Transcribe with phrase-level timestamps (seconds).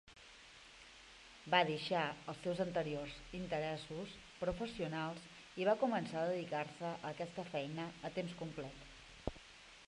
[1.55, 5.29] Va deixar els seus anteriors interessos professionals
[5.65, 9.39] i va començar a dedicar-se a aquesta feina a temps complet.